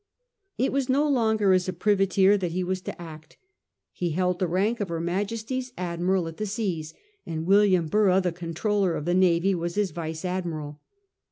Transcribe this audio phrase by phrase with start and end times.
[0.57, 3.37] It was no longer as a privateer that he was to act.
[3.91, 6.83] He held the rank of Her Majest y's Admiral at j
[7.27, 10.81] and William Borough, the Comptroller of the Navy, was his vice admiral.